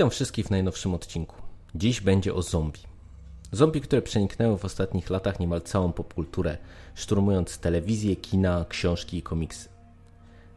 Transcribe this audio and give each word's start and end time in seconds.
Witam 0.00 0.10
wszystkich 0.10 0.46
w 0.46 0.50
najnowszym 0.50 0.94
odcinku. 0.94 1.36
Dziś 1.74 2.00
będzie 2.00 2.34
o 2.34 2.42
zombie. 2.42 2.80
Zombie, 3.52 3.80
które 3.80 4.02
przeniknęły 4.02 4.58
w 4.58 4.64
ostatnich 4.64 5.10
latach 5.10 5.40
niemal 5.40 5.62
całą 5.62 5.92
popkulturę, 5.92 6.58
szturmując 6.94 7.58
telewizję, 7.58 8.16
kina, 8.16 8.64
książki 8.68 9.16
i 9.16 9.22
komiksy. 9.22 9.68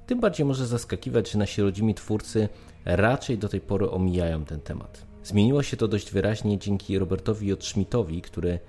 Tym 0.08 0.20
bardziej 0.20 0.45
może 0.45 0.68
zaskakiwać, 0.68 1.32
że 1.32 1.40
nasi 1.40 1.62
rodzimi 1.62 1.95
twórcy 1.95 2.50
raczej 2.86 3.38
do 3.38 3.50
tej 3.50 3.62
pory 3.62 3.91
omijają 3.91 4.45
ten 4.45 4.62
temat. 4.62 5.05
Zmieniło 5.23 5.64
się 5.64 5.78
to 5.78 5.88
dość 5.88 6.12
wyraźnie 6.12 6.60
dzięki 6.60 7.00
Robertowi 7.00 7.48
J. 7.48 7.64
Schmidtowi, 7.64 8.21
który 8.21 8.60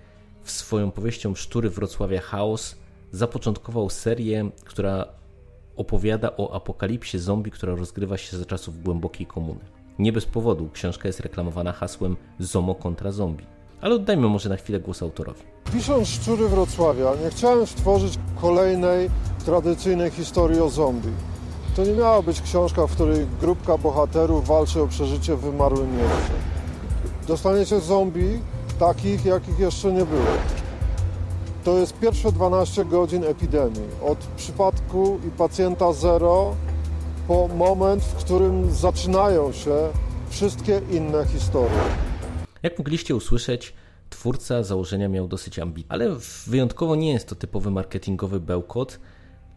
w 0.43 0.50
swoją 0.50 0.91
powieścią 0.91 1.34
Sztury 1.34 1.70
Wrocławia 1.70 2.20
Chaos 2.20 2.77
zapoczątkował 3.13 3.91
serię, 3.91 4.50
która 4.64 5.07
opowiada 5.77 6.36
o 6.36 6.54
apokalipsie 6.54 7.18
zombie, 7.18 7.50
która 7.50 7.75
rozgrywa 7.75 8.16
się 8.16 8.36
za 8.36 8.44
czasów 8.44 8.82
głębokiej 8.82 9.27
komuny. 9.27 9.83
Nie 9.98 10.12
bez 10.12 10.26
powodu 10.26 10.68
książka 10.72 11.08
jest 11.08 11.21
reklamowana 11.21 11.72
hasłem 11.72 12.16
ZOMO 12.39 12.75
kontra 12.75 13.12
zombie. 13.12 13.46
Ale 13.80 13.94
oddajmy 13.94 14.29
może 14.29 14.48
na 14.48 14.57
chwilę 14.57 14.80
głos 14.80 15.02
autorowi. 15.02 15.43
Pisząc 15.72 16.08
Szczury 16.08 16.48
Wrocławia, 16.48 17.12
nie 17.25 17.30
chciałem 17.30 17.66
stworzyć 17.66 18.18
kolejnej 18.40 19.11
tradycyjnej 19.44 20.11
historii 20.11 20.61
o 20.61 20.71
zombie. 20.71 21.12
To 21.76 21.85
nie 21.85 21.93
miała 21.93 22.22
być 22.22 22.40
książka, 22.40 22.86
w 22.86 22.93
której 22.93 23.26
grupka 23.40 23.79
bohaterów 23.79 24.46
walczy 24.46 24.82
o 24.82 24.86
przeżycie 24.86 25.36
w 25.36 25.40
wymarłym 25.40 25.93
mieście. 25.93 26.35
Dostaniecie 27.29 27.80
zombie 27.80 28.38
takich, 28.79 29.24
jakich 29.24 29.58
jeszcze 29.58 29.93
nie 29.93 30.04
było. 30.04 30.36
To 31.64 31.79
jest 31.79 31.99
pierwsze 31.99 32.33
12 32.33 32.84
godzin 32.84 33.24
epidemii. 33.24 33.88
Od 34.02 34.19
przypadku 34.19 35.19
i 35.28 35.30
pacjenta 35.30 35.92
zero 35.92 36.54
po 37.28 37.48
moment, 37.48 38.05
w 38.05 38.14
którym 38.14 38.70
zaczynają 38.70 39.53
się 39.53 39.89
wszystkie 40.28 40.80
inne 40.91 41.27
historie. 41.27 41.81
Jak 42.62 42.78
mogliście 42.78 43.16
usłyszeć, 43.16 43.75
twórca 44.11 44.62
założenia 44.62 45.08
miał 45.08 45.28
dosyć 45.28 45.58
ambitny, 45.58 45.92
ale 45.92 46.16
wyjątkowo 46.47 46.97
nie 46.97 47.12
jest 47.12 47.28
to 47.28 47.34
typowy 47.34 47.70
marketingowy 47.70 48.41
bełkot, 48.41 49.00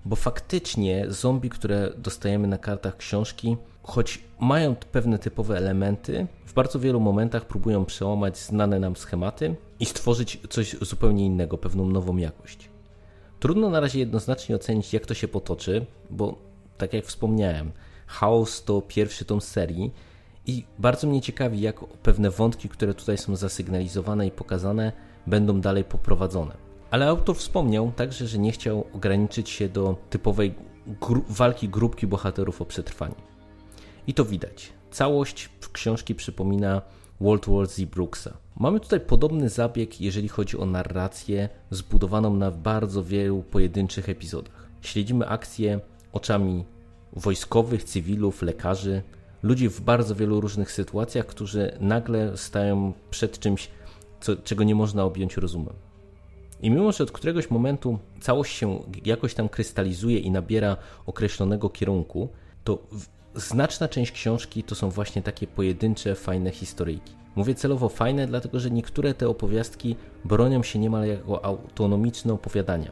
bo 0.05 0.15
faktycznie 0.15 1.05
zombie, 1.09 1.49
które 1.49 1.93
dostajemy 1.97 2.47
na 2.47 2.57
kartach 2.57 2.97
książki, 2.97 3.57
choć 3.83 4.23
mają 4.39 4.75
pewne 4.75 5.19
typowe 5.19 5.57
elementy, 5.57 6.27
w 6.45 6.53
bardzo 6.53 6.79
wielu 6.79 6.99
momentach 6.99 7.45
próbują 7.45 7.85
przełamać 7.85 8.37
znane 8.37 8.79
nam 8.79 8.95
schematy 8.95 9.55
i 9.79 9.85
stworzyć 9.85 10.39
coś 10.49 10.75
zupełnie 10.81 11.25
innego, 11.25 11.57
pewną 11.57 11.85
nową 11.89 12.17
jakość. 12.17 12.69
Trudno 13.39 13.69
na 13.69 13.79
razie 13.79 13.99
jednoznacznie 13.99 14.55
ocenić, 14.55 14.93
jak 14.93 15.05
to 15.05 15.13
się 15.13 15.27
potoczy, 15.27 15.85
bo 16.09 16.46
tak 16.77 16.93
jak 16.93 17.05
wspomniałem, 17.05 17.71
Chaos 18.07 18.63
to 18.63 18.81
pierwszy 18.81 19.25
tom 19.25 19.41
serii 19.41 19.91
i 20.45 20.63
bardzo 20.79 21.07
mnie 21.07 21.21
ciekawi, 21.21 21.61
jak 21.61 21.79
pewne 21.79 22.29
wątki, 22.29 22.69
które 22.69 22.93
tutaj 22.93 23.17
są 23.17 23.35
zasygnalizowane 23.35 24.27
i 24.27 24.31
pokazane, 24.31 24.91
będą 25.27 25.61
dalej 25.61 25.83
poprowadzone. 25.83 26.57
Ale 26.91 27.07
autor 27.07 27.35
wspomniał 27.35 27.91
także, 27.95 28.27
że 28.27 28.37
nie 28.37 28.51
chciał 28.51 28.87
ograniczyć 28.93 29.49
się 29.49 29.69
do 29.69 29.95
typowej 30.09 30.53
gru 31.01 31.23
walki 31.29 31.69
grupki 31.69 32.07
bohaterów 32.07 32.61
o 32.61 32.65
przetrwanie. 32.65 33.15
I 34.07 34.13
to 34.13 34.25
widać. 34.25 34.73
Całość 34.91 35.49
książki 35.73 36.15
przypomina 36.15 36.81
World 37.21 37.49
War 37.49 37.67
Z 37.67 37.81
Brooksa. 37.81 38.37
Mamy 38.59 38.79
tutaj 38.79 38.99
podobny 38.99 39.49
zabieg, 39.49 40.01
jeżeli 40.01 40.27
chodzi 40.27 40.57
o 40.57 40.65
narrację 40.65 41.49
zbudowaną 41.69 42.35
na 42.35 42.51
bardzo 42.51 43.03
wielu 43.03 43.43
pojedynczych 43.43 44.09
epizodach. 44.09 44.67
Śledzimy 44.81 45.27
akcje 45.27 45.79
oczami 46.13 46.65
wojskowych, 47.13 47.83
cywilów, 47.83 48.41
lekarzy, 48.41 49.01
ludzi 49.43 49.69
w 49.69 49.81
bardzo 49.81 50.15
wielu 50.15 50.41
różnych 50.41 50.71
sytuacjach, 50.71 51.25
którzy 51.25 51.77
nagle 51.79 52.37
stają 52.37 52.93
przed 53.09 53.39
czymś, 53.39 53.69
co, 54.21 54.35
czego 54.35 54.63
nie 54.63 54.75
można 54.75 55.03
objąć 55.03 55.37
rozumem. 55.37 55.73
I 56.61 56.69
mimo, 56.69 56.91
że 56.91 57.03
od 57.03 57.11
któregoś 57.11 57.49
momentu 57.49 57.99
całość 58.21 58.55
się 58.55 58.79
jakoś 59.05 59.33
tam 59.33 59.49
krystalizuje 59.49 60.19
i 60.19 60.31
nabiera 60.31 60.77
określonego 61.05 61.69
kierunku, 61.69 62.29
to 62.63 62.83
znaczna 63.35 63.87
część 63.87 64.11
książki 64.11 64.63
to 64.63 64.75
są 64.75 64.89
właśnie 64.89 65.21
takie 65.21 65.47
pojedyncze, 65.47 66.15
fajne 66.15 66.51
historyjki. 66.51 67.13
Mówię 67.35 67.55
celowo 67.55 67.89
fajne, 67.89 68.27
dlatego 68.27 68.59
że 68.59 68.71
niektóre 68.71 69.13
te 69.13 69.29
opowiastki 69.29 69.95
bronią 70.25 70.63
się 70.63 70.79
niemal 70.79 71.07
jako 71.07 71.45
autonomiczne 71.45 72.33
opowiadania. 72.33 72.91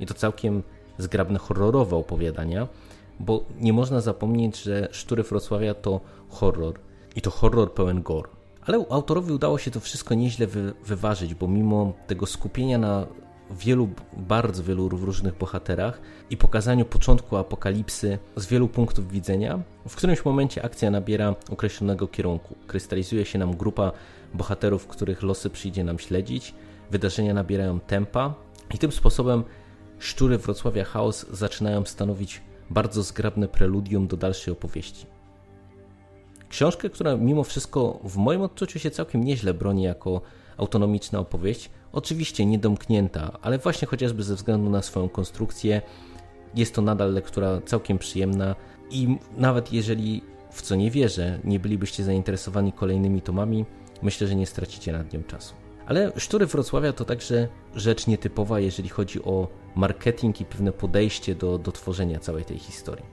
I 0.00 0.06
to 0.06 0.14
całkiem 0.14 0.62
zgrabne 0.98 1.38
horrorowe 1.38 1.96
opowiadania, 1.96 2.68
bo 3.20 3.44
nie 3.60 3.72
można 3.72 4.00
zapomnieć, 4.00 4.62
że 4.62 4.88
Sztury 4.92 5.22
Wrocławia 5.22 5.74
to 5.74 6.00
horror 6.28 6.74
i 7.16 7.20
to 7.20 7.30
horror 7.30 7.74
pełen 7.74 8.02
gore. 8.02 8.28
Ale 8.66 8.84
autorowi 8.90 9.32
udało 9.32 9.58
się 9.58 9.70
to 9.70 9.80
wszystko 9.80 10.14
nieźle 10.14 10.46
wy 10.46 10.72
wyważyć, 10.86 11.34
bo 11.34 11.48
mimo 11.48 11.92
tego 12.06 12.26
skupienia 12.26 12.78
na 12.78 13.06
wielu, 13.50 13.88
bardzo 14.16 14.62
wielu 14.62 14.88
różnych 14.88 15.38
bohaterach 15.38 16.00
i 16.30 16.36
pokazaniu 16.36 16.84
początku 16.84 17.36
apokalipsy 17.36 18.18
z 18.36 18.46
wielu 18.46 18.68
punktów 18.68 19.08
widzenia, 19.08 19.62
w 19.88 19.96
którymś 19.96 20.24
momencie 20.24 20.64
akcja 20.64 20.90
nabiera 20.90 21.34
określonego 21.50 22.08
kierunku. 22.08 22.54
Krystalizuje 22.66 23.24
się 23.24 23.38
nam 23.38 23.56
grupa 23.56 23.92
bohaterów, 24.34 24.86
których 24.86 25.22
losy 25.22 25.50
przyjdzie 25.50 25.84
nam 25.84 25.98
śledzić, 25.98 26.54
wydarzenia 26.90 27.34
nabierają 27.34 27.80
tempa 27.80 28.34
i 28.74 28.78
tym 28.78 28.92
sposobem 28.92 29.44
Szczury 30.04 30.38
Wrocławia 30.38 30.84
Chaos 30.84 31.26
zaczynają 31.30 31.84
stanowić 31.84 32.40
bardzo 32.70 33.02
zgrabne 33.02 33.48
preludium 33.48 34.06
do 34.06 34.16
dalszej 34.16 34.52
opowieści. 34.52 35.06
Książkę, 36.48 36.90
która 36.90 37.16
mimo 37.16 37.44
wszystko 37.44 38.00
w 38.04 38.16
moim 38.16 38.42
odczuciu 38.42 38.78
się 38.78 38.90
całkiem 38.90 39.24
nieźle 39.24 39.54
broni 39.54 39.82
jako 39.82 40.20
autonomiczna 40.56 41.18
opowieść, 41.18 41.70
oczywiście 41.92 42.46
niedomknięta, 42.46 43.38
ale 43.42 43.58
właśnie 43.58 43.88
chociażby 43.88 44.22
ze 44.22 44.34
względu 44.34 44.70
na 44.70 44.82
swoją 44.82 45.08
konstrukcję 45.08 45.82
jest 46.54 46.74
to 46.74 46.82
nadal 46.82 47.12
lektura 47.12 47.60
całkiem 47.66 47.98
przyjemna 47.98 48.54
i 48.90 49.18
nawet 49.36 49.72
jeżeli 49.72 50.22
w 50.50 50.62
co 50.62 50.74
nie 50.74 50.90
wierzę, 50.90 51.38
nie 51.44 51.60
bylibyście 51.60 52.04
zainteresowani 52.04 52.72
kolejnymi 52.72 53.22
tomami, 53.22 53.64
myślę, 54.02 54.26
że 54.26 54.34
nie 54.34 54.46
stracicie 54.46 54.92
nad 54.92 55.12
nią 55.12 55.22
czasu. 55.22 55.63
Ale 55.86 56.12
Sztury 56.16 56.46
Wrocławia 56.46 56.92
to 56.92 57.04
także 57.04 57.48
rzecz 57.74 58.06
nietypowa, 58.06 58.60
jeżeli 58.60 58.88
chodzi 58.88 59.24
o 59.24 59.48
marketing 59.74 60.40
i 60.40 60.44
pewne 60.44 60.72
podejście 60.72 61.34
do, 61.34 61.58
do 61.58 61.72
tworzenia 61.72 62.18
całej 62.18 62.44
tej 62.44 62.58
historii. 62.58 63.04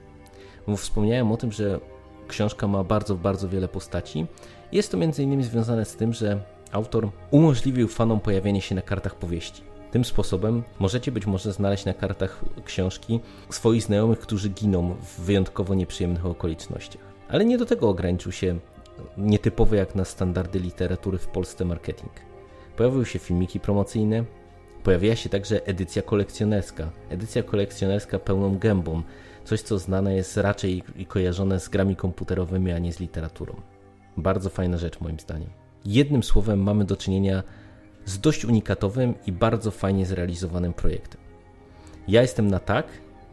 Bo 0.66 0.76
wspomniałem 0.76 1.32
o 1.32 1.36
tym, 1.36 1.52
że 1.52 1.80
książka 2.28 2.68
ma 2.68 2.84
bardzo, 2.84 3.14
bardzo 3.14 3.48
wiele 3.48 3.68
postaci. 3.68 4.26
Jest 4.72 4.92
to 4.92 4.98
innymi 5.18 5.44
związane 5.44 5.84
z 5.84 5.96
tym, 5.96 6.12
że 6.12 6.40
autor 6.72 7.08
umożliwił 7.30 7.88
fanom 7.88 8.20
pojawienie 8.20 8.60
się 8.60 8.74
na 8.74 8.82
kartach 8.82 9.14
powieści. 9.14 9.62
Tym 9.90 10.04
sposobem 10.04 10.62
możecie 10.78 11.12
być 11.12 11.26
może 11.26 11.52
znaleźć 11.52 11.84
na 11.84 11.94
kartach 11.94 12.44
książki 12.64 13.20
swoich 13.50 13.82
znajomych, 13.82 14.18
którzy 14.18 14.48
giną 14.48 14.94
w 14.94 15.20
wyjątkowo 15.20 15.74
nieprzyjemnych 15.74 16.26
okolicznościach. 16.26 17.02
Ale 17.28 17.44
nie 17.44 17.58
do 17.58 17.66
tego 17.66 17.88
ograniczył 17.88 18.32
się 18.32 18.58
nietypowy 19.16 19.76
jak 19.76 19.94
na 19.94 20.04
standardy 20.04 20.58
literatury 20.58 21.18
w 21.18 21.28
Polsce 21.28 21.64
marketing. 21.64 22.31
Pojawiły 22.82 23.06
się 23.06 23.18
filmiki 23.18 23.60
promocyjne, 23.60 24.24
pojawiła 24.82 25.16
się 25.16 25.28
także 25.28 25.66
edycja 25.66 26.02
kolekcjonerska. 26.02 26.90
Edycja 27.10 27.42
kolekcjonerska 27.42 28.18
pełną 28.18 28.58
gębą, 28.58 29.02
coś 29.44 29.60
co 29.60 29.78
znane 29.78 30.14
jest 30.14 30.36
raczej 30.36 30.82
i 30.96 31.06
kojarzone 31.06 31.60
z 31.60 31.68
grami 31.68 31.96
komputerowymi, 31.96 32.72
a 32.72 32.78
nie 32.78 32.92
z 32.92 33.00
literaturą. 33.00 33.54
Bardzo 34.16 34.50
fajna 34.50 34.78
rzecz 34.78 35.00
moim 35.00 35.20
zdaniem. 35.20 35.50
Jednym 35.84 36.22
słowem 36.22 36.62
mamy 36.62 36.84
do 36.84 36.96
czynienia 36.96 37.42
z 38.04 38.18
dość 38.18 38.44
unikatowym 38.44 39.14
i 39.26 39.32
bardzo 39.32 39.70
fajnie 39.70 40.06
zrealizowanym 40.06 40.72
projektem. 40.72 41.20
Ja 42.08 42.22
jestem 42.22 42.50
na 42.50 42.58
tak, 42.58 42.86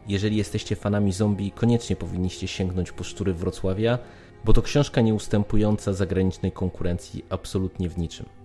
jeżeli 0.08 0.36
jesteście 0.36 0.76
fanami 0.76 1.12
zombie, 1.12 1.52
koniecznie 1.52 1.96
powinniście 1.96 2.48
sięgnąć 2.48 2.92
po 2.92 3.04
Szczury 3.04 3.34
Wrocławia, 3.34 3.98
bo 4.44 4.52
to 4.52 4.62
książka 4.62 5.00
nieustępująca 5.00 5.92
zagranicznej 5.92 6.52
konkurencji 6.52 7.24
absolutnie 7.30 7.88
w 7.88 7.98
niczym. 7.98 8.39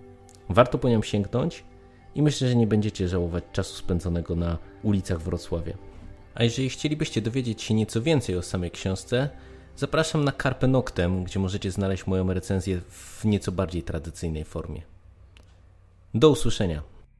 Warto 0.48 0.78
po 0.78 0.88
nią 0.88 1.02
sięgnąć 1.02 1.64
i 2.14 2.22
myślę, 2.22 2.48
że 2.48 2.56
nie 2.56 2.66
będziecie 2.66 3.08
żałować 3.08 3.44
czasu 3.52 3.74
spędzonego 3.74 4.36
na 4.36 4.58
ulicach 4.82 5.20
Wrocławia. 5.20 5.74
A 6.34 6.44
jeżeli 6.44 6.68
chcielibyście 6.68 7.22
dowiedzieć 7.22 7.62
się 7.62 7.74
nieco 7.74 8.02
więcej 8.02 8.36
o 8.36 8.42
samej 8.42 8.70
książce, 8.70 9.30
zapraszam 9.76 10.24
na 10.24 10.32
Carpe 10.32 10.68
Noctem, 10.68 11.24
gdzie 11.24 11.40
możecie 11.40 11.70
znaleźć 11.70 12.06
moją 12.06 12.32
recenzję 12.32 12.80
w 12.88 13.24
nieco 13.24 13.52
bardziej 13.52 13.82
tradycyjnej 13.82 14.44
formie. 14.44 14.82
Do 16.14 16.30
usłyszenia. 16.30 16.95